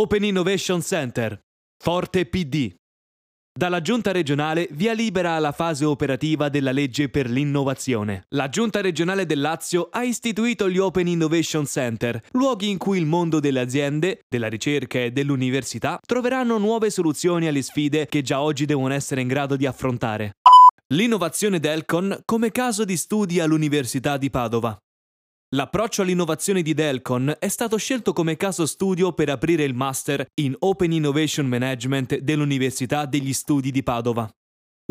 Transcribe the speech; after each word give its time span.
Open 0.00 0.24
Innovation 0.24 0.80
Center, 0.80 1.38
Forte 1.76 2.24
PD. 2.24 2.72
Dalla 3.52 3.82
Giunta 3.82 4.12
regionale 4.12 4.66
via 4.70 4.94
libera 4.94 5.32
alla 5.32 5.52
fase 5.52 5.84
operativa 5.84 6.48
della 6.48 6.72
legge 6.72 7.10
per 7.10 7.28
l'innovazione. 7.28 8.22
La 8.30 8.48
Giunta 8.48 8.80
regionale 8.80 9.26
del 9.26 9.42
Lazio 9.42 9.90
ha 9.92 10.02
istituito 10.02 10.70
gli 10.70 10.78
Open 10.78 11.06
Innovation 11.06 11.66
Center, 11.66 12.18
luoghi 12.30 12.70
in 12.70 12.78
cui 12.78 12.96
il 12.96 13.04
mondo 13.04 13.40
delle 13.40 13.60
aziende, 13.60 14.22
della 14.26 14.48
ricerca 14.48 15.00
e 15.00 15.10
dell'università 15.10 16.00
troveranno 16.00 16.56
nuove 16.56 16.88
soluzioni 16.88 17.46
alle 17.46 17.60
sfide 17.60 18.06
che 18.06 18.22
già 18.22 18.40
oggi 18.40 18.64
devono 18.64 18.94
essere 18.94 19.20
in 19.20 19.28
grado 19.28 19.54
di 19.54 19.66
affrontare. 19.66 20.36
L'innovazione 20.94 21.60
Delcon 21.60 22.22
come 22.24 22.50
caso 22.50 22.86
di 22.86 22.96
studi 22.96 23.38
all'Università 23.38 24.16
di 24.16 24.30
Padova. 24.30 24.80
L'approccio 25.56 26.02
all'innovazione 26.02 26.62
di 26.62 26.74
Delcon 26.74 27.34
è 27.40 27.48
stato 27.48 27.76
scelto 27.76 28.12
come 28.12 28.36
caso 28.36 28.66
studio 28.66 29.12
per 29.12 29.30
aprire 29.30 29.64
il 29.64 29.74
Master 29.74 30.24
in 30.34 30.54
Open 30.60 30.92
Innovation 30.92 31.44
Management 31.46 32.18
dell'Università 32.18 33.04
degli 33.04 33.32
Studi 33.32 33.72
di 33.72 33.82
Padova. 33.82 34.30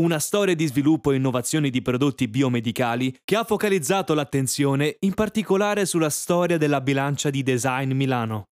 Una 0.02 0.20
storia 0.20 0.56
di 0.56 0.68
sviluppo 0.68 1.14
e 1.14 1.16
innovazione 1.16 1.70
di 1.70 1.82
prodotti 1.82 2.28
biomedicali 2.28 3.16
che 3.24 3.38
ha 3.38 3.46
focalizzato 3.46 4.14
l'attenzione 4.14 4.98
in 5.00 5.14
particolare 5.14 5.86
sulla 5.86 6.10
storia 6.10 6.58
della 6.58 6.82
bilancia 6.82 7.30
di 7.30 7.42
design 7.42 7.94
Milano. 7.94 8.44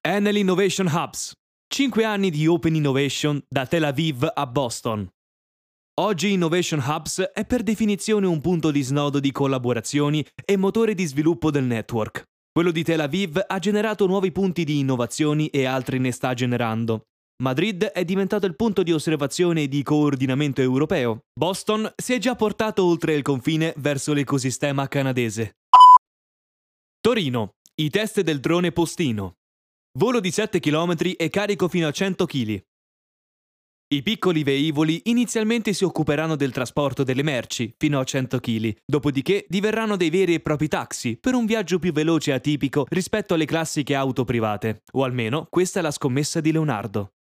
Enel 0.00 0.38
Innovation 0.38 0.88
Hubs. 0.92 1.32
5 1.68 2.02
anni 2.02 2.30
di 2.30 2.44
Open 2.48 2.74
Innovation 2.74 3.40
da 3.48 3.66
Tel 3.66 3.84
Aviv 3.84 4.28
a 4.34 4.46
Boston. 4.48 5.08
Oggi 6.00 6.32
Innovation 6.32 6.82
Hubs 6.82 7.20
è 7.34 7.44
per 7.44 7.62
definizione 7.62 8.26
un 8.26 8.40
punto 8.40 8.70
di 8.70 8.80
snodo 8.80 9.20
di 9.20 9.30
collaborazioni 9.30 10.24
e 10.42 10.56
motore 10.56 10.94
di 10.94 11.04
sviluppo 11.04 11.50
del 11.50 11.64
network. 11.64 12.24
Quello 12.50 12.70
di 12.70 12.82
Tel 12.82 13.00
Aviv 13.00 13.38
ha 13.46 13.58
generato 13.58 14.06
nuovi 14.06 14.32
punti 14.32 14.64
di 14.64 14.78
innovazioni 14.78 15.48
e 15.48 15.66
altri 15.66 15.98
ne 15.98 16.10
sta 16.10 16.32
generando. 16.32 17.02
Madrid 17.42 17.84
è 17.84 18.06
diventato 18.06 18.46
il 18.46 18.56
punto 18.56 18.82
di 18.82 18.90
osservazione 18.90 19.64
e 19.64 19.68
di 19.68 19.82
coordinamento 19.82 20.62
europeo. 20.62 21.24
Boston 21.38 21.92
si 21.94 22.14
è 22.14 22.18
già 22.18 22.36
portato 22.36 22.86
oltre 22.86 23.12
il 23.12 23.22
confine 23.22 23.74
verso 23.76 24.14
l'ecosistema 24.14 24.88
canadese. 24.88 25.56
Torino. 27.02 27.56
I 27.74 27.90
test 27.90 28.22
del 28.22 28.40
drone 28.40 28.72
postino. 28.72 29.34
Volo 29.98 30.20
di 30.20 30.30
7 30.30 30.58
km 30.58 30.96
e 31.18 31.28
carico 31.28 31.68
fino 31.68 31.86
a 31.86 31.92
100 31.92 32.24
kg. 32.24 32.62
I 33.92 34.02
piccoli 34.02 34.42
velivoli 34.42 35.02
inizialmente 35.04 35.74
si 35.74 35.84
occuperanno 35.84 36.34
del 36.34 36.50
trasporto 36.50 37.02
delle 37.02 37.22
merci, 37.22 37.74
fino 37.76 38.00
a 38.00 38.04
100 38.04 38.38
kg, 38.38 38.74
dopodiché 38.86 39.44
diverranno 39.46 39.98
dei 39.98 40.08
veri 40.08 40.32
e 40.32 40.40
propri 40.40 40.66
taxi, 40.66 41.18
per 41.18 41.34
un 41.34 41.44
viaggio 41.44 41.78
più 41.78 41.92
veloce 41.92 42.30
e 42.30 42.34
atipico 42.34 42.86
rispetto 42.88 43.34
alle 43.34 43.44
classiche 43.44 43.94
auto 43.94 44.24
private. 44.24 44.84
O 44.92 45.04
almeno 45.04 45.46
questa 45.50 45.80
è 45.80 45.82
la 45.82 45.90
scommessa 45.90 46.40
di 46.40 46.52
Leonardo. 46.52 47.12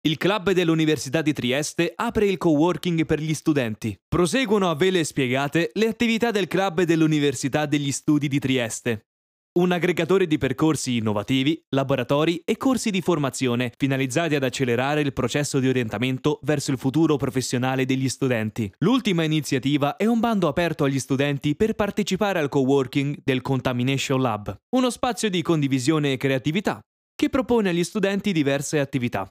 Il 0.00 0.16
club 0.16 0.52
dell'Università 0.52 1.20
di 1.20 1.34
Trieste 1.34 1.92
apre 1.94 2.24
il 2.24 2.38
coworking 2.38 3.04
per 3.04 3.20
gli 3.20 3.34
studenti. 3.34 3.94
Proseguono 4.08 4.70
a 4.70 4.74
vele 4.74 5.04
spiegate 5.04 5.72
le 5.74 5.88
attività 5.88 6.30
del 6.30 6.46
club 6.46 6.84
dell'Università 6.84 7.66
degli 7.66 7.92
Studi 7.92 8.28
di 8.28 8.38
Trieste 8.38 9.08
un 9.56 9.70
aggregatore 9.70 10.26
di 10.26 10.36
percorsi 10.36 10.96
innovativi, 10.96 11.62
laboratori 11.68 12.42
e 12.44 12.56
corsi 12.56 12.90
di 12.90 13.00
formazione 13.00 13.72
finalizzati 13.76 14.34
ad 14.34 14.42
accelerare 14.42 15.00
il 15.00 15.12
processo 15.12 15.60
di 15.60 15.68
orientamento 15.68 16.40
verso 16.42 16.72
il 16.72 16.78
futuro 16.78 17.16
professionale 17.16 17.84
degli 17.84 18.08
studenti. 18.08 18.72
L'ultima 18.78 19.22
iniziativa 19.22 19.94
è 19.96 20.06
un 20.06 20.18
bando 20.18 20.48
aperto 20.48 20.82
agli 20.82 20.98
studenti 20.98 21.54
per 21.54 21.74
partecipare 21.74 22.40
al 22.40 22.48
coworking 22.48 23.18
del 23.22 23.42
Contamination 23.42 24.20
Lab, 24.20 24.56
uno 24.74 24.90
spazio 24.90 25.30
di 25.30 25.40
condivisione 25.40 26.12
e 26.12 26.16
creatività 26.16 26.80
che 27.14 27.28
propone 27.28 27.68
agli 27.68 27.84
studenti 27.84 28.32
diverse 28.32 28.80
attività. 28.80 29.28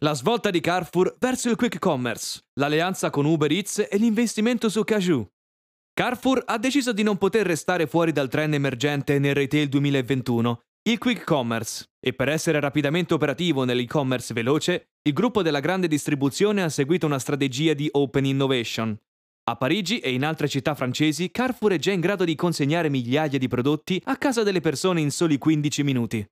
La 0.00 0.14
svolta 0.14 0.50
di 0.50 0.60
Carrefour 0.60 1.16
verso 1.18 1.50
il 1.50 1.56
quick 1.56 1.80
commerce, 1.80 2.38
l'alleanza 2.60 3.10
con 3.10 3.24
Uber 3.24 3.50
Eats 3.50 3.88
e 3.90 3.96
l'investimento 3.96 4.68
su 4.68 4.84
Cajou, 4.84 5.26
Carrefour 5.98 6.44
ha 6.46 6.58
deciso 6.58 6.92
di 6.92 7.02
non 7.02 7.18
poter 7.18 7.44
restare 7.44 7.88
fuori 7.88 8.12
dal 8.12 8.28
trend 8.28 8.54
emergente 8.54 9.18
nel 9.18 9.34
retail 9.34 9.68
2021, 9.68 10.60
il 10.88 10.96
quick 10.96 11.24
commerce, 11.24 11.86
e 11.98 12.12
per 12.12 12.28
essere 12.28 12.60
rapidamente 12.60 13.14
operativo 13.14 13.64
nell'e-commerce 13.64 14.32
veloce, 14.32 14.90
il 15.02 15.12
gruppo 15.12 15.42
della 15.42 15.58
grande 15.58 15.88
distribuzione 15.88 16.62
ha 16.62 16.68
seguito 16.68 17.04
una 17.04 17.18
strategia 17.18 17.74
di 17.74 17.88
open 17.90 18.26
innovation. 18.26 18.96
A 19.50 19.56
Parigi 19.56 19.98
e 19.98 20.12
in 20.12 20.24
altre 20.24 20.46
città 20.46 20.76
francesi, 20.76 21.32
Carrefour 21.32 21.72
è 21.72 21.78
già 21.80 21.90
in 21.90 21.98
grado 21.98 22.24
di 22.24 22.36
consegnare 22.36 22.88
migliaia 22.88 23.36
di 23.36 23.48
prodotti 23.48 24.00
a 24.04 24.16
casa 24.16 24.44
delle 24.44 24.60
persone 24.60 25.00
in 25.00 25.10
soli 25.10 25.36
15 25.36 25.82
minuti. 25.82 26.24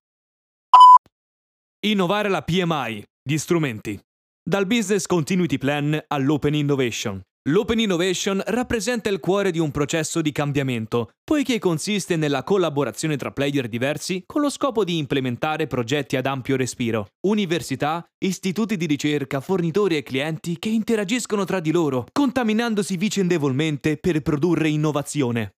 Innovare 1.86 2.28
la 2.28 2.42
PMI, 2.42 3.04
gli 3.20 3.36
strumenti. 3.36 4.00
Dal 4.48 4.66
Business 4.68 5.06
Continuity 5.06 5.58
Plan 5.58 6.04
all'Open 6.06 6.54
Innovation. 6.54 7.20
L'Open 7.48 7.78
Innovation 7.78 8.42
rappresenta 8.44 9.08
il 9.08 9.20
cuore 9.20 9.52
di 9.52 9.60
un 9.60 9.70
processo 9.70 10.20
di 10.20 10.32
cambiamento, 10.32 11.10
poiché 11.22 11.60
consiste 11.60 12.16
nella 12.16 12.42
collaborazione 12.42 13.16
tra 13.16 13.30
player 13.30 13.68
diversi 13.68 14.24
con 14.26 14.40
lo 14.40 14.50
scopo 14.50 14.82
di 14.82 14.98
implementare 14.98 15.68
progetti 15.68 16.16
ad 16.16 16.26
ampio 16.26 16.56
respiro. 16.56 17.06
Università, 17.20 18.04
istituti 18.18 18.76
di 18.76 18.86
ricerca, 18.86 19.38
fornitori 19.38 19.96
e 19.96 20.02
clienti 20.02 20.58
che 20.58 20.70
interagiscono 20.70 21.44
tra 21.44 21.60
di 21.60 21.70
loro, 21.70 22.06
contaminandosi 22.10 22.96
vicendevolmente 22.96 23.96
per 23.96 24.22
produrre 24.22 24.68
innovazione. 24.68 25.52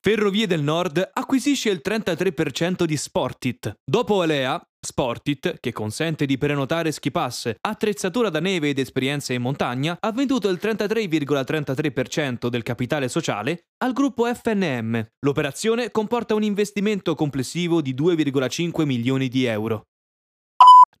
Ferrovie 0.00 0.46
del 0.46 0.62
Nord 0.62 1.10
acquisisce 1.12 1.70
il 1.70 1.80
33% 1.82 2.84
di 2.84 2.96
Sportit. 2.96 3.74
Dopo 3.84 4.22
Alea, 4.22 4.62
Sportit, 4.80 5.58
che 5.58 5.72
consente 5.72 6.24
di 6.24 6.38
prenotare 6.38 6.92
ski 6.92 7.10
pass, 7.10 7.52
attrezzatura 7.60 8.30
da 8.30 8.38
neve 8.38 8.68
ed 8.68 8.78
esperienze 8.78 9.34
in 9.34 9.42
montagna, 9.42 9.96
ha 9.98 10.12
venduto 10.12 10.48
il 10.48 10.58
33,33% 10.62 12.48
del 12.48 12.62
capitale 12.62 13.08
sociale 13.08 13.64
al 13.78 13.92
gruppo 13.92 14.32
FNM. 14.32 15.04
L'operazione 15.24 15.90
comporta 15.90 16.34
un 16.34 16.44
investimento 16.44 17.16
complessivo 17.16 17.82
di 17.82 17.92
2,5 17.92 18.84
milioni 18.84 19.28
di 19.28 19.44
euro. 19.44 19.82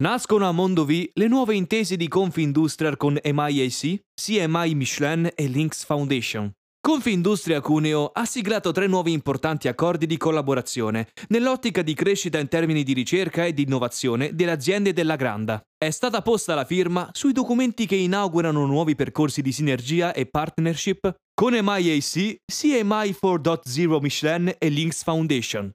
Nascono 0.00 0.48
a 0.48 0.52
Mondovì 0.52 1.10
le 1.14 1.26
nuove 1.26 1.54
intese 1.54 1.96
di 1.96 2.08
Confindustria 2.08 2.96
con 2.96 3.18
MIAC, 3.22 4.00
CMI 4.14 4.74
Michelin 4.74 5.30
e 5.34 5.46
Lynx 5.46 5.84
Foundation. 5.84 6.52
Confindustria 6.88 7.60
Cuneo 7.60 8.06
ha 8.14 8.24
siglato 8.24 8.72
tre 8.72 8.86
nuovi 8.86 9.12
importanti 9.12 9.68
accordi 9.68 10.06
di 10.06 10.16
collaborazione 10.16 11.08
nell'ottica 11.28 11.82
di 11.82 11.92
crescita 11.92 12.38
in 12.38 12.48
termini 12.48 12.82
di 12.82 12.94
ricerca 12.94 13.44
e 13.44 13.52
di 13.52 13.64
innovazione 13.64 14.34
delle 14.34 14.52
aziende 14.52 14.94
della 14.94 15.16
Granda. 15.16 15.60
È 15.76 15.90
stata 15.90 16.22
posta 16.22 16.54
la 16.54 16.64
firma 16.64 17.10
sui 17.12 17.32
documenti 17.32 17.84
che 17.84 17.94
inaugurano 17.94 18.64
nuovi 18.64 18.94
percorsi 18.94 19.42
di 19.42 19.52
sinergia 19.52 20.14
e 20.14 20.24
partnership 20.24 21.14
con 21.34 21.52
MIAC, 21.52 22.36
CMI 22.50 23.14
4.0 23.22 24.00
Michelin 24.00 24.54
e 24.56 24.68
Lynx 24.70 25.02
Foundation. 25.02 25.70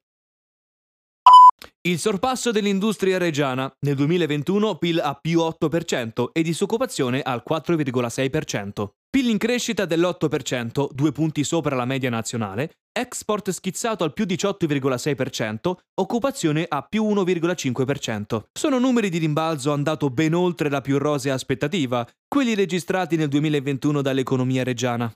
Il 1.80 2.00
sorpasso 2.00 2.50
dell'industria 2.50 3.18
reggiana. 3.18 3.72
Nel 3.86 3.94
2021 3.94 4.78
PIL 4.78 4.98
a 4.98 5.14
più 5.14 5.38
8% 5.42 6.30
e 6.32 6.42
disoccupazione 6.42 7.22
al 7.22 7.44
4,6%. 7.48 8.88
PIL 9.14 9.28
in 9.28 9.38
crescita 9.38 9.84
dell'8%, 9.84 10.88
due 10.90 11.12
punti 11.12 11.44
sopra 11.44 11.76
la 11.76 11.84
media 11.84 12.10
nazionale, 12.10 12.78
export 12.90 13.50
schizzato 13.50 14.02
al 14.02 14.12
più 14.12 14.24
18,6%, 14.24 15.72
occupazione 16.00 16.66
a 16.68 16.82
più 16.82 17.04
1,5%. 17.04 18.42
Sono 18.52 18.80
numeri 18.80 19.10
di 19.10 19.18
rimbalzo 19.18 19.72
andato 19.72 20.10
ben 20.10 20.34
oltre 20.34 20.68
la 20.68 20.80
più 20.80 20.98
rosea 20.98 21.32
aspettativa, 21.32 22.04
quelli 22.26 22.56
registrati 22.56 23.14
nel 23.14 23.28
2021 23.28 24.02
dall'economia 24.02 24.64
reggiana. 24.64 25.08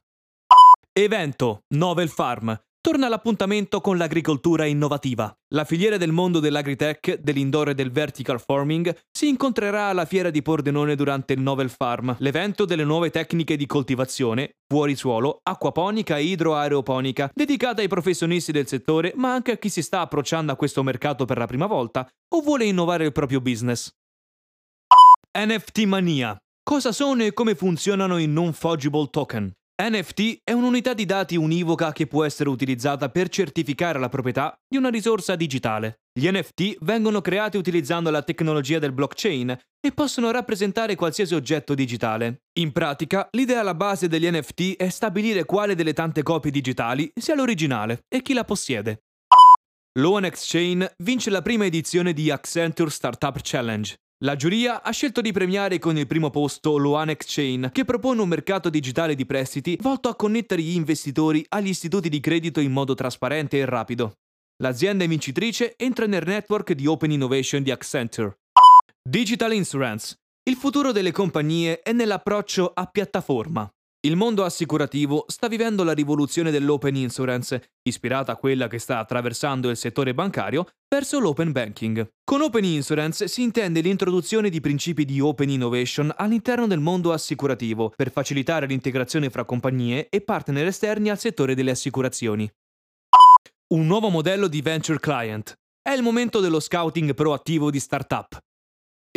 Evento, 0.93 1.63
Novel 1.75 2.09
Farm, 2.09 2.57
torna 2.89 3.05
all'appuntamento 3.05 3.83
con 3.83 3.99
l'agricoltura 3.99 4.65
innovativa. 4.65 5.31
La 5.49 5.65
filiera 5.65 5.99
del 5.99 6.11
mondo 6.11 6.41
dell'agritech, 6.41 7.19
dell'indoor 7.19 7.69
e 7.69 7.75
del 7.75 7.91
vertical 7.91 8.41
farming 8.41 8.97
si 9.11 9.29
incontrerà 9.29 9.89
alla 9.89 10.07
fiera 10.07 10.31
di 10.31 10.41
Pordenone 10.41 10.95
durante 10.95 11.35
il 11.35 11.41
Novel 11.41 11.69
Farm, 11.69 12.17
l'evento 12.21 12.65
delle 12.65 12.85
nuove 12.85 13.11
tecniche 13.11 13.59
di 13.59 13.67
coltivazione, 13.67 14.53
fuori 14.67 14.97
suolo, 14.97 15.41
acquaponica 15.43 16.17
e 16.17 16.23
idroaeroponica, 16.23 17.31
dedicata 17.35 17.83
ai 17.83 17.89
professionisti 17.89 18.53
del 18.53 18.67
settore, 18.67 19.13
ma 19.17 19.35
anche 19.35 19.53
a 19.53 19.59
chi 19.59 19.69
si 19.69 19.83
sta 19.83 20.01
approcciando 20.01 20.53
a 20.53 20.57
questo 20.57 20.83
mercato 20.83 21.27
per 21.27 21.37
la 21.37 21.47
prima 21.47 21.67
volta 21.67 22.09
o 22.35 22.41
vuole 22.41 22.65
innovare 22.65 23.05
il 23.05 23.13
proprio 23.13 23.43
business. 23.43 23.91
NFT 25.39 25.81
Mania. 25.85 26.39
Cosa 26.63 26.93
sono 26.93 27.23
e 27.23 27.35
come 27.35 27.55
funzionano 27.55 28.17
i 28.17 28.27
non-fungible 28.27 29.09
token? 29.11 29.53
NFT 29.81 30.41
è 30.43 30.51
un'unità 30.51 30.93
di 30.93 31.05
dati 31.05 31.37
univoca 31.37 31.93
che 31.93 32.09
può 32.09 32.25
essere 32.25 32.49
utilizzata 32.49 33.11
per 33.11 33.29
certificare 33.29 34.01
la 34.01 34.09
proprietà 34.09 34.53
di 34.69 34.77
una 34.77 34.89
risorsa 34.89 35.37
digitale. 35.37 36.01
Gli 36.13 36.29
NFT 36.29 36.79
vengono 36.81 37.21
creati 37.21 37.59
utilizzando 37.59 38.11
la 38.11 38.23
tecnologia 38.23 38.81
del 38.81 38.91
blockchain 38.91 39.57
e 39.81 39.93
possono 39.93 40.33
rappresentare 40.33 40.97
qualsiasi 40.97 41.37
oggetto 41.37 41.75
digitale. 41.75 42.41
In 42.59 42.73
pratica, 42.73 43.29
l'idea 43.31 43.61
alla 43.61 43.77
base 43.77 44.09
degli 44.09 44.29
NFT 44.29 44.75
è 44.79 44.89
stabilire 44.89 45.45
quale 45.45 45.77
delle 45.77 45.93
tante 45.93 46.25
copie 46.25 46.51
digitali 46.51 47.09
sia 47.15 47.37
l'originale 47.37 48.01
e 48.09 48.21
chi 48.21 48.33
la 48.33 48.43
possiede. 48.43 49.05
L'ONX 49.97 50.51
Chain 50.51 50.91
vince 51.05 51.31
la 51.31 51.41
prima 51.41 51.67
edizione 51.67 52.13
di 52.13 52.33
Accenture 52.33 52.91
Startup 52.91 53.39
Challenge. 53.41 53.95
La 54.25 54.35
giuria 54.35 54.83
ha 54.83 54.91
scelto 54.91 55.21
di 55.21 55.31
premiare 55.31 55.79
con 55.79 55.97
il 55.97 56.09
primo 56.09 56.31
posto 56.31 56.77
l'Oan 56.77 57.11
Exchange, 57.11 57.71
che 57.71 57.85
propone 57.85 58.21
un 58.21 58.27
mercato 58.27 58.69
digitale 58.69 59.15
di 59.15 59.25
prestiti 59.25 59.79
volto 59.81 60.09
a 60.09 60.17
connettere 60.17 60.61
gli 60.61 60.75
investitori 60.75 61.47
agli 61.51 61.69
istituti 61.69 62.09
di 62.09 62.19
credito 62.19 62.59
in 62.59 62.73
modo 62.73 62.95
trasparente 62.95 63.59
e 63.59 63.65
rapido. 63.65 64.15
L'azienda 64.61 65.07
vincitrice 65.07 65.77
entra 65.77 66.07
nel 66.07 66.25
network 66.27 66.73
di 66.73 66.89
Open 66.89 67.13
Innovation 67.13 67.63
di 67.63 67.71
Accenture. 67.71 68.39
Digital 69.01 69.53
Insurance. 69.53 70.17
Il 70.43 70.57
futuro 70.57 70.91
delle 70.91 71.13
compagnie 71.13 71.81
è 71.81 71.93
nell'approccio 71.93 72.73
a 72.75 72.87
piattaforma. 72.87 73.71
Il 74.09 74.17
mondo 74.17 74.43
assicurativo 74.43 75.27
sta 75.29 75.49
vivendo 75.49 75.85
la 75.85 75.93
rivoluzione 75.93 76.51
dell'open 76.51 76.97
insurance, 76.97 77.73
ispirata 77.83 78.33
a 78.33 78.37
quella 78.37 78.67
che 78.67 78.79
sta 78.79 79.01
attraversando 79.01 79.69
il 79.69 79.77
settore 79.77 80.15
bancario, 80.15 80.67
verso 80.89 81.21
l'open 81.21 81.53
banking. 81.53 82.09
Con 82.25 82.41
open 82.41 82.65
insurance 82.65 83.29
si 83.29 83.43
intende 83.43 83.83
l'introduzione 83.83 84.49
di 84.49 84.63
principi 84.63 85.05
di 85.05 85.21
open 85.21 85.51
innovation 85.51 86.11
all'interno 86.17 86.67
del 86.67 86.81
mondo 86.81 87.13
assicurativo 87.13 87.93
per 87.95 88.11
facilitare 88.11 88.65
l'integrazione 88.65 89.29
fra 89.29 89.45
compagnie 89.45 90.09
e 90.09 90.23
partner 90.23 90.69
esterni 90.69 91.11
al 91.11 91.19
settore 91.19 91.55
delle 91.55 91.73
assicurazioni. 91.73 92.51
Un 93.75 93.87
nuovo 93.87 94.09
modello 94.09 94.49
di 94.49 94.63
venture 94.63 95.01
client. 95.01 95.55
È 95.83 95.93
il 95.93 96.01
momento 96.01 96.41
dello 96.41 96.61
scouting 96.61 97.13
proattivo 97.13 97.71
di 97.71 97.79
startup. 97.79 98.39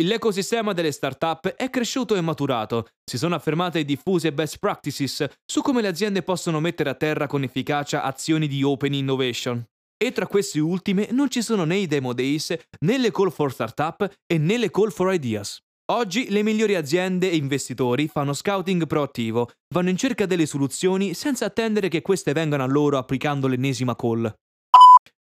L'ecosistema 0.00 0.72
delle 0.72 0.90
start-up 0.90 1.48
è 1.48 1.68
cresciuto 1.68 2.16
e 2.16 2.22
maturato, 2.22 2.88
si 3.04 3.18
sono 3.18 3.34
affermate 3.34 3.84
diffuse 3.84 4.32
best 4.32 4.56
practices 4.58 5.26
su 5.44 5.60
come 5.60 5.82
le 5.82 5.88
aziende 5.88 6.22
possono 6.22 6.60
mettere 6.60 6.88
a 6.88 6.94
terra 6.94 7.26
con 7.26 7.42
efficacia 7.42 8.02
azioni 8.02 8.48
di 8.48 8.62
open 8.62 8.94
innovation. 8.94 9.62
E 10.02 10.10
tra 10.12 10.26
queste 10.26 10.60
ultime 10.60 11.08
non 11.10 11.28
ci 11.28 11.42
sono 11.42 11.64
né 11.64 11.76
i 11.76 11.86
demo 11.86 12.14
days, 12.14 12.56
né 12.80 12.96
le 12.96 13.10
call 13.10 13.30
for 13.30 13.52
startup 13.52 14.10
e 14.26 14.38
né 14.38 14.56
le 14.56 14.70
call 14.70 14.90
for 14.90 15.12
ideas. 15.12 15.60
Oggi 15.92 16.30
le 16.30 16.42
migliori 16.42 16.74
aziende 16.74 17.30
e 17.30 17.36
investitori 17.36 18.08
fanno 18.08 18.32
scouting 18.32 18.86
proattivo, 18.86 19.50
vanno 19.74 19.90
in 19.90 19.96
cerca 19.98 20.24
delle 20.24 20.46
soluzioni 20.46 21.12
senza 21.12 21.44
attendere 21.44 21.88
che 21.88 22.00
queste 22.00 22.32
vengano 22.32 22.62
a 22.62 22.66
loro 22.66 22.96
applicando 22.96 23.46
l'ennesima 23.46 23.94
call. 23.94 24.32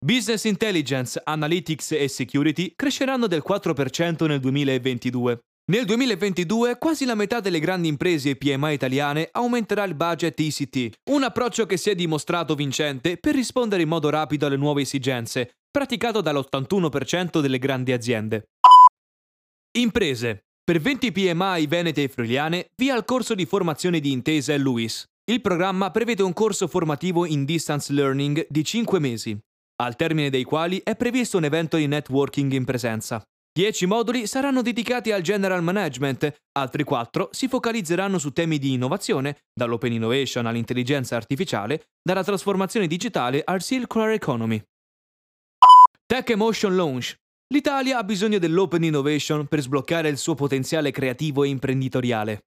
Business 0.02 0.46
Intelligence, 0.46 1.22
Analytics 1.22 1.92
e 1.92 2.08
Security 2.08 2.72
cresceranno 2.74 3.28
del 3.28 3.44
4% 3.46 4.28
nel 4.28 4.40
2022. 4.40 5.40
Nel 5.72 5.84
2022 5.84 6.78
quasi 6.78 7.04
la 7.04 7.16
metà 7.16 7.42
delle 7.42 7.60
grandi 7.60 7.90
imprese 7.90 8.38
PMI 8.38 8.72
italiane 8.74 9.28
aumenterà 9.30 9.84
il 9.84 9.96
budget 9.96 10.40
ICT, 10.40 11.00
un 11.12 11.24
approccio 11.24 11.66
che 11.66 11.76
si 11.76 11.90
è 11.90 11.96
dimostrato 11.96 12.56
vincente 12.56 13.18
per 13.18 13.36
rispondere 13.36 13.82
in 13.82 13.90
modo 13.90 14.10
rapido 14.10 14.46
alle 14.46 14.56
nuove 14.56 14.84
esigenze, 14.84 15.52
praticato 15.70 16.22
dall'81% 16.22 17.42
delle 17.42 17.60
grandi 17.60 17.92
aziende. 17.92 18.46
Imprese. 19.78 20.46
Per 20.64 20.80
20 20.80 21.12
PMI 21.12 21.68
venete 21.68 22.04
e 22.04 22.08
friuliane, 22.08 22.68
via 22.78 22.96
il 22.96 23.04
corso 23.04 23.36
di 23.36 23.46
formazione 23.46 24.00
di 24.00 24.14
Intesa 24.14 24.54
e 24.54 24.58
Luis. 24.58 25.04
Il 25.30 25.42
programma 25.42 25.92
prevede 25.92 26.24
un 26.24 26.32
corso 26.32 26.68
formativo 26.68 27.26
in 27.26 27.44
distance 27.44 27.92
learning 27.92 28.48
di 28.50 28.64
5 28.64 29.00
mesi, 29.00 29.38
al 29.82 29.96
termine 29.96 30.30
dei 30.30 30.44
quali 30.44 30.82
è 30.84 30.96
previsto 30.96 31.38
un 31.38 31.46
evento 31.46 31.78
di 31.78 31.88
networking 31.88 32.52
in 32.52 32.66
presenza. 32.66 33.24
10 33.52 33.88
moduli 33.88 34.28
saranno 34.28 34.62
dedicati 34.62 35.12
al 35.12 35.22
general 35.22 35.64
management, 35.64 36.34
altri 36.58 36.84
4 36.84 37.30
si 37.32 37.48
focalizzeranno 37.48 38.18
su 38.18 38.32
temi 38.32 38.58
di 38.58 38.74
innovazione, 38.74 39.38
dall'open 39.54 39.92
innovation 39.92 40.46
all'intelligenza 40.46 41.16
artificiale, 41.16 41.88
dalla 42.02 42.24
trasformazione 42.24 42.88
digitale 42.88 43.42
al 43.44 43.62
circular 43.62 44.12
economy. 44.12 44.62
Tech 46.06 46.30
Emotion 46.30 46.76
Launch. 46.76 47.16
L'Italia 47.52 47.98
ha 47.98 48.04
bisogno 48.04 48.38
dell'open 48.38 48.84
innovation 48.84 49.48
per 49.48 49.62
sbloccare 49.62 50.10
il 50.10 50.18
suo 50.18 50.36
potenziale 50.36 50.92
creativo 50.92 51.44
e 51.44 51.48
imprenditoriale. 51.48 52.44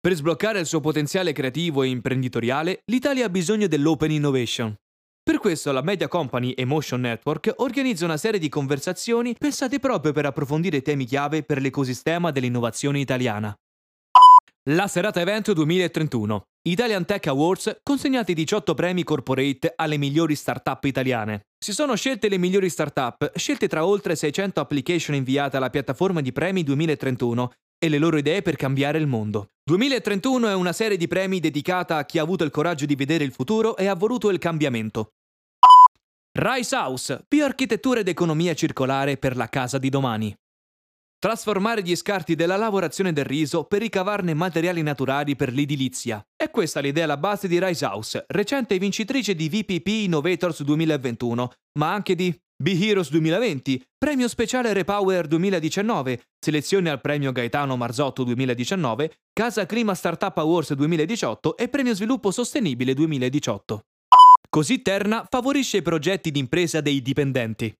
Per 0.00 0.14
sbloccare 0.14 0.60
il 0.60 0.66
suo 0.66 0.80
potenziale 0.80 1.32
creativo 1.32 1.82
e 1.82 1.88
imprenditoriale, 1.88 2.82
l'Italia 2.86 3.26
ha 3.26 3.30
bisogno 3.30 3.66
dell'open 3.66 4.12
innovation. 4.12 4.74
Questo 5.44 5.72
la 5.72 5.82
Media 5.82 6.08
Company 6.08 6.54
Emotion 6.56 7.02
Network 7.02 7.52
organizza 7.56 8.06
una 8.06 8.16
serie 8.16 8.40
di 8.40 8.48
conversazioni 8.48 9.36
pensate 9.38 9.78
proprio 9.78 10.12
per 10.12 10.24
approfondire 10.24 10.80
temi 10.80 11.04
chiave 11.04 11.42
per 11.42 11.60
l'ecosistema 11.60 12.30
dell'innovazione 12.30 12.98
italiana. 12.98 13.54
La 14.70 14.86
serata 14.86 15.20
evento 15.20 15.52
2031. 15.52 16.44
Italian 16.66 17.04
Tech 17.04 17.26
Awards 17.26 17.76
consegnati 17.82 18.32
18 18.32 18.72
premi 18.72 19.04
corporate 19.04 19.74
alle 19.76 19.98
migliori 19.98 20.34
start-up 20.34 20.82
italiane. 20.84 21.42
Si 21.62 21.74
sono 21.74 21.94
scelte 21.94 22.30
le 22.30 22.38
migliori 22.38 22.70
start-up, 22.70 23.36
scelte 23.36 23.68
tra 23.68 23.84
oltre 23.84 24.16
600 24.16 24.60
application 24.60 25.14
inviate 25.14 25.58
alla 25.58 25.68
piattaforma 25.68 26.22
di 26.22 26.32
premi 26.32 26.62
2031 26.62 27.52
e 27.78 27.90
le 27.90 27.98
loro 27.98 28.16
idee 28.16 28.40
per 28.40 28.56
cambiare 28.56 28.96
il 28.96 29.06
mondo. 29.06 29.48
2031 29.62 30.48
è 30.48 30.54
una 30.54 30.72
serie 30.72 30.96
di 30.96 31.06
premi 31.06 31.38
dedicata 31.38 31.98
a 31.98 32.06
chi 32.06 32.18
ha 32.18 32.22
avuto 32.22 32.44
il 32.44 32.50
coraggio 32.50 32.86
di 32.86 32.94
vedere 32.94 33.24
il 33.24 33.32
futuro 33.32 33.76
e 33.76 33.88
ha 33.88 33.94
voluto 33.94 34.30
il 34.30 34.38
cambiamento. 34.38 35.10
Rice 36.36 36.74
House, 36.74 37.24
bioarchitettura 37.28 38.00
ed 38.00 38.08
economia 38.08 38.54
circolare 38.54 39.16
per 39.18 39.36
la 39.36 39.48
casa 39.48 39.78
di 39.78 39.88
domani. 39.88 40.34
Trasformare 41.16 41.80
gli 41.80 41.94
scarti 41.94 42.34
della 42.34 42.56
lavorazione 42.56 43.12
del 43.12 43.24
riso 43.24 43.62
per 43.66 43.82
ricavarne 43.82 44.34
materiali 44.34 44.82
naturali 44.82 45.36
per 45.36 45.52
l'edilizia. 45.52 46.26
È 46.34 46.50
questa 46.50 46.80
l'idea 46.80 47.04
alla 47.04 47.18
base 47.18 47.46
di 47.46 47.64
Rice 47.64 47.84
House, 47.84 48.24
recente 48.26 48.76
vincitrice 48.78 49.36
di 49.36 49.48
VPP 49.48 49.86
Innovators 49.86 50.64
2021, 50.64 51.52
ma 51.78 51.92
anche 51.92 52.16
di 52.16 52.36
B-Heroes 52.60 53.10
2020, 53.10 53.80
Premio 53.96 54.26
Speciale 54.26 54.72
Repower 54.72 55.28
2019, 55.28 56.20
selezione 56.40 56.90
al 56.90 57.00
Premio 57.00 57.30
Gaetano 57.30 57.76
Marzotto 57.76 58.24
2019, 58.24 59.18
Casa 59.32 59.66
Clima 59.66 59.94
Startup 59.94 60.36
Awards 60.36 60.72
2018 60.72 61.56
e 61.56 61.68
Premio 61.68 61.94
Sviluppo 61.94 62.32
Sostenibile 62.32 62.92
2018. 62.92 63.84
Così 64.54 64.82
Terna 64.82 65.26
favorisce 65.28 65.78
i 65.78 65.82
progetti 65.82 66.30
di 66.30 66.38
impresa 66.38 66.80
dei 66.80 67.02
dipendenti. 67.02 67.74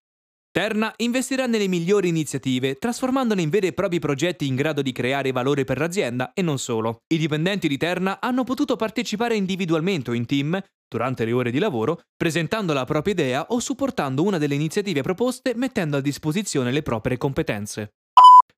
Terna 0.51 0.93
investirà 0.97 1.47
nelle 1.47 1.69
migliori 1.69 2.09
iniziative, 2.09 2.75
trasformandole 2.75 3.43
in 3.43 3.49
veri 3.49 3.69
e 3.69 3.73
propri 3.73 4.01
progetti 4.01 4.49
in 4.49 4.57
grado 4.57 4.83
di 4.83 4.91
creare 4.91 5.31
valore 5.31 5.63
per 5.63 5.79
l'azienda 5.79 6.33
e 6.33 6.43
non 6.43 6.59
solo. 6.59 7.03
I 7.15 7.17
dipendenti 7.17 7.69
di 7.69 7.77
Terna 7.77 8.21
hanno 8.21 8.43
potuto 8.43 8.75
partecipare 8.75 9.37
individualmente 9.37 10.11
o 10.11 10.15
in 10.15 10.27
team, 10.27 10.61
durante 10.89 11.25
le 11.25 11.31
ore 11.31 11.53
di 11.53 11.61
lavoro, 11.61 12.01
presentando 12.17 12.73
la 12.73 12.85
propria 12.85 13.13
idea 13.13 13.47
o 13.51 13.61
supportando 13.61 14.25
una 14.25 14.39
delle 14.39 14.57
iniziative 14.57 15.03
proposte 15.03 15.55
mettendo 15.55 15.99
a 15.99 16.01
disposizione 16.01 16.73
le 16.73 16.83
proprie 16.83 17.17
competenze. 17.17 17.93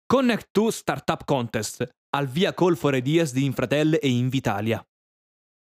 Connect 0.07 0.49
2 0.53 0.73
Startup 0.73 1.23
Contest, 1.23 1.87
al 2.17 2.29
via 2.29 2.55
Call 2.55 2.77
for 2.77 2.95
Ideas 2.95 3.35
di 3.35 3.45
Infratel 3.45 3.99
e 4.01 4.09
Invitalia. 4.09 4.83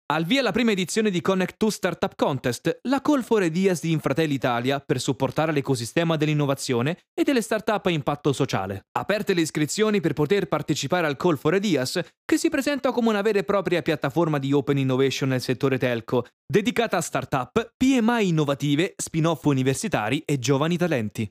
Al 0.09 0.25
via 0.25 0.41
la 0.41 0.53
prima 0.53 0.71
edizione 0.71 1.11
di 1.11 1.21
Connect 1.21 1.57
2 1.59 1.69
Startup 1.69 2.15
Contest, 2.15 2.79
la 2.83 3.01
Call 3.01 3.23
for 3.23 3.43
Ideas 3.43 3.81
di 3.81 3.91
Infratelli 3.91 4.35
Italia 4.35 4.79
per 4.79 5.01
supportare 5.01 5.51
l'ecosistema 5.51 6.17
dell'innovazione 6.17 6.99
e 7.13 7.25
delle 7.25 7.43
startup 7.43 7.85
a 7.87 7.91
impatto 7.91 8.33
sociale. 8.33 8.87
Aperte 8.97 9.35
le 9.35 9.41
iscrizioni 9.41 10.01
per 10.01 10.13
poter 10.13 10.47
partecipare 10.47 11.09
al 11.09 11.17
Call 11.17 11.37
for 11.37 11.57
Ideas, 11.57 12.01
che 12.25 12.39
si 12.39 12.49
presenta 12.51 12.93
come 12.93 13.09
una 13.09 13.21
vera 13.21 13.41
e 13.41 13.43
propria 13.43 13.83
piattaforma 13.83 14.39
di 14.39 14.53
open 14.53 14.79
innovation 14.79 15.31
nel 15.31 15.41
settore 15.41 15.77
telco, 15.77 16.25
dedicata 16.47 16.99
a 16.99 17.01
startup, 17.01 17.73
PMI 17.77 18.29
innovative, 18.29 18.95
spin-off 18.97 19.45
universitari 19.47 20.23
e 20.25 20.39
giovani 20.39 20.77
talenti. 20.77 21.29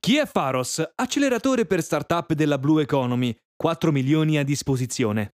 Chi 0.00 0.16
è 0.16 0.26
Faros? 0.26 0.84
Acceleratore 0.92 1.66
per 1.66 1.84
startup 1.84 2.32
della 2.32 2.58
Blue 2.58 2.82
Economy, 2.82 3.32
4 3.54 3.92
milioni 3.92 4.38
a 4.38 4.42
disposizione. 4.42 5.34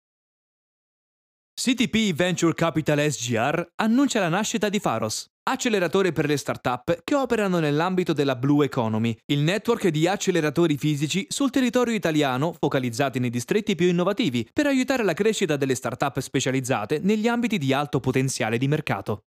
CTP 1.54 2.14
Venture 2.14 2.54
Capital 2.54 2.98
SGR 2.98 3.72
annuncia 3.76 4.18
la 4.20 4.28
nascita 4.28 4.68
di 4.70 4.80
Faros, 4.80 5.26
acceleratore 5.44 6.10
per 6.10 6.26
le 6.26 6.38
start-up 6.38 7.02
che 7.04 7.14
operano 7.14 7.58
nell'ambito 7.58 8.14
della 8.14 8.36
Blue 8.36 8.64
Economy, 8.64 9.16
il 9.26 9.40
network 9.40 9.88
di 9.88 10.08
acceleratori 10.08 10.78
fisici 10.78 11.26
sul 11.28 11.50
territorio 11.50 11.94
italiano 11.94 12.54
focalizzati 12.58 13.18
nei 13.18 13.30
distretti 13.30 13.74
più 13.74 13.86
innovativi 13.86 14.48
per 14.50 14.66
aiutare 14.66 15.04
la 15.04 15.12
crescita 15.12 15.56
delle 15.56 15.74
start-up 15.74 16.18
specializzate 16.20 17.00
negli 17.00 17.28
ambiti 17.28 17.58
di 17.58 17.72
alto 17.72 18.00
potenziale 18.00 18.56
di 18.56 18.66
mercato. 18.66 19.24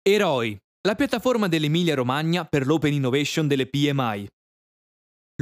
Eroi, 0.00 0.56
la 0.86 0.94
piattaforma 0.94 1.48
dell'Emilia-Romagna 1.48 2.44
per 2.44 2.66
l'Open 2.66 2.92
Innovation 2.92 3.46
delle 3.46 3.66
PMI. 3.66 4.26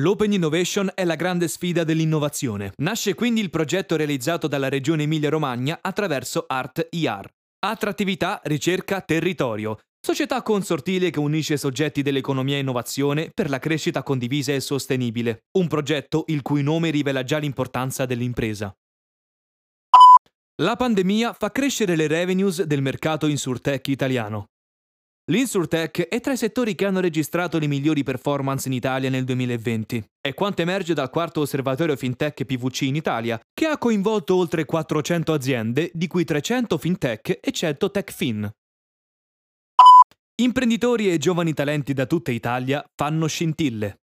L'Open 0.00 0.32
Innovation 0.32 0.90
è 0.94 1.04
la 1.04 1.14
grande 1.14 1.46
sfida 1.46 1.84
dell'innovazione. 1.84 2.72
Nasce 2.76 3.12
quindi 3.12 3.42
il 3.42 3.50
progetto 3.50 3.96
realizzato 3.96 4.48
dalla 4.48 4.70
Regione 4.70 5.02
Emilia-Romagna 5.02 5.80
attraverso 5.82 6.46
Art 6.48 6.86
IR. 6.88 7.28
Attrattività, 7.58 8.40
ricerca, 8.44 9.02
territorio. 9.02 9.78
Società 10.00 10.40
consortile 10.40 11.10
che 11.10 11.18
unisce 11.18 11.58
soggetti 11.58 12.00
dell'economia 12.00 12.56
e 12.56 12.60
innovazione 12.60 13.30
per 13.34 13.50
la 13.50 13.58
crescita 13.58 14.02
condivisa 14.02 14.54
e 14.54 14.60
sostenibile. 14.60 15.42
Un 15.58 15.68
progetto 15.68 16.24
il 16.28 16.40
cui 16.40 16.62
nome 16.62 16.88
rivela 16.88 17.22
già 17.22 17.36
l'importanza 17.36 18.06
dell'impresa. 18.06 18.74
La 20.62 20.76
pandemia 20.76 21.34
fa 21.34 21.52
crescere 21.52 21.94
le 21.94 22.06
revenues 22.06 22.62
del 22.62 22.80
mercato 22.80 23.26
insurtech 23.26 23.88
italiano. 23.88 24.46
L'Insurtech 25.30 26.08
è 26.08 26.18
tra 26.18 26.32
i 26.32 26.36
settori 26.36 26.74
che 26.74 26.86
hanno 26.86 26.98
registrato 26.98 27.60
le 27.60 27.68
migliori 27.68 28.02
performance 28.02 28.66
in 28.66 28.74
Italia 28.74 29.08
nel 29.10 29.22
2020. 29.22 30.04
È 30.20 30.34
quanto 30.34 30.62
emerge 30.62 30.92
dal 30.92 31.08
quarto 31.08 31.42
osservatorio 31.42 31.94
FinTech 31.94 32.44
PVC 32.44 32.80
in 32.82 32.96
Italia, 32.96 33.40
che 33.54 33.66
ha 33.66 33.78
coinvolto 33.78 34.34
oltre 34.34 34.64
400 34.64 35.32
aziende, 35.32 35.88
di 35.94 36.08
cui 36.08 36.24
300 36.24 36.76
FinTech 36.76 37.38
e 37.40 37.52
100 37.52 37.90
TechFin. 37.92 38.50
Imprenditori 40.42 41.12
e 41.12 41.18
giovani 41.18 41.54
talenti 41.54 41.92
da 41.92 42.06
tutta 42.06 42.32
Italia 42.32 42.84
fanno 42.96 43.28
scintille. 43.28 44.00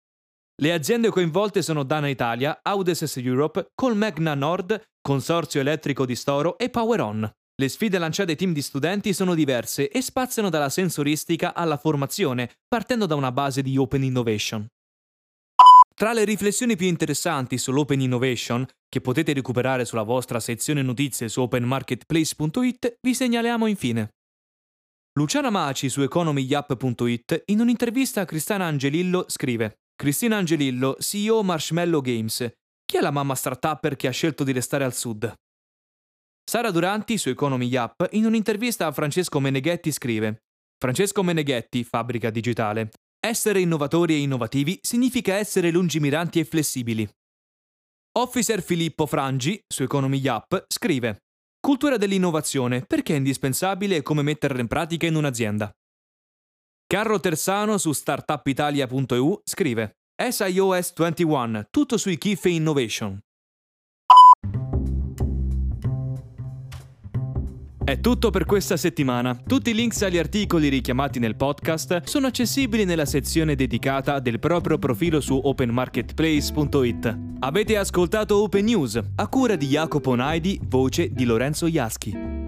Le 0.62 0.74
aziende 0.74 1.10
coinvolte 1.10 1.64
sono 1.64 1.82
Dana 1.82 2.08
Italia, 2.08 2.60
Audeses 2.62 3.18
Europe, 3.18 3.72
Colmegna 3.74 4.36
Nord, 4.36 4.80
Consorzio 5.02 5.60
Elettrico 5.60 6.06
di 6.06 6.16
Storo 6.16 6.56
e 6.60 6.70
PowerOn. 6.70 7.34
Le 7.58 7.70
sfide 7.70 7.98
lanciate 7.98 8.32
ai 8.32 8.38
team 8.38 8.52
di 8.52 8.62
studenti 8.62 9.14
sono 9.14 9.34
diverse 9.34 9.90
e 9.90 10.02
spaziano 10.02 10.50
dalla 10.50 10.68
sensoristica 10.68 11.54
alla 11.54 11.78
formazione, 11.78 12.52
partendo 12.68 13.06
da 13.06 13.16
una 13.16 13.32
base 13.32 13.62
di 13.62 13.78
Open 13.78 14.04
Innovation. 14.04 14.68
Tra 15.94 16.12
le 16.12 16.26
riflessioni 16.26 16.76
più 16.76 16.88
interessanti 16.88 17.58
sull'Open 17.58 18.02
Innovation, 18.02 18.68
che 18.90 19.00
potete 19.00 19.32
recuperare 19.32 19.86
sulla 19.86 20.04
vostra 20.04 20.42
sezione 20.42 20.82
notizie 20.82 21.30
su 21.30 21.40
openmarketplace.it, 21.40 22.98
vi 23.02 23.14
segnaliamo 23.14 23.68
infine. 23.68 24.10
Luciana 25.18 25.50
Maci 25.50 25.88
su 25.88 26.02
economyyap.it 26.02 27.44
in 27.46 27.62
un'intervista 27.62 28.20
a 28.20 28.26
Cristina 28.26 28.66
Angelillo 28.66 29.24
scrive 29.30 29.78
Cristina 29.96 30.36
Angelillo, 30.36 30.98
CEO 31.00 31.42
Marshmallow 31.42 32.02
Games. 32.02 32.52
Chi 32.84 32.98
è 32.98 33.00
la 33.00 33.12
mamma 33.12 33.34
startupper 33.34 33.96
che 33.96 34.10
ha 34.10 34.12
scelto 34.12 34.44
di 34.44 34.52
restare 34.52 34.84
al 34.84 34.94
sud? 34.94 35.34
Sara 36.48 36.70
Duranti 36.70 37.18
su 37.18 37.30
Economy 37.30 37.66
Yap 37.66 38.08
in 38.12 38.26
un'intervista 38.26 38.86
a 38.86 38.92
Francesco 38.92 39.40
Meneghetti 39.40 39.92
scrive 39.92 40.44
Francesco 40.78 41.24
Meneghetti, 41.24 41.84
fabbrica 41.84 42.30
digitale. 42.30 42.92
Essere 43.20 43.62
innovatori 43.62 44.14
e 44.14 44.20
innovativi 44.20 44.78
significa 44.82 45.34
essere 45.34 45.72
lungimiranti 45.72 46.40
e 46.40 46.46
flessibili. 46.46 47.10
Officer 48.20 48.62
Filippo 48.62 49.08
Frangi, 49.08 49.60
su 49.68 49.82
Economy 49.82 50.20
Yap, 50.20 50.66
scrive 50.68 51.24
Cultura 51.60 51.98
dell'innovazione, 51.98 52.82
perché 52.86 53.16
è 53.16 53.18
indispensabile 53.18 53.96
e 53.96 54.02
come 54.04 54.22
metterla 54.22 54.62
in 54.62 54.68
pratica 54.68 55.08
in 55.08 55.16
un'azienda. 55.16 55.72
Carlo 56.86 57.20
Tersano 57.20 57.80
su 57.80 57.92
startupitalia.eu 57.92 59.42
scrive 59.44 59.96
SIOS 60.16 60.94
21, 60.94 61.66
tutto 61.72 61.98
sui 61.98 62.20
KIF 62.20 62.46
Innovation. 62.46 63.20
È 67.86 68.00
tutto 68.00 68.32
per 68.32 68.46
questa 68.46 68.78
settimana. 68.78 69.40
Tutti 69.46 69.70
i 69.70 69.76
links 69.76 70.02
agli 70.02 70.18
articoli 70.18 70.70
richiamati 70.70 71.20
nel 71.20 71.36
podcast 71.36 72.02
sono 72.06 72.26
accessibili 72.26 72.84
nella 72.84 73.06
sezione 73.06 73.54
dedicata 73.54 74.18
del 74.18 74.40
proprio 74.40 74.80
profilo 74.80 75.22
su 75.22 75.40
openmarketplace.it. 75.44 77.18
Avete 77.42 77.78
ascoltato 77.78 78.42
Open 78.42 78.66
News, 78.66 79.00
a 79.18 79.28
cura 79.28 79.56
di 79.56 79.68
Jacopo 79.68 80.16
Naidi, 80.16 80.60
voce 80.64 81.12
di 81.14 81.26
Lorenzo 81.26 81.68
Iaschi. 81.68 82.45